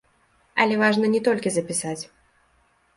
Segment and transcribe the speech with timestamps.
[0.65, 1.99] Але важна не толькі запісаць.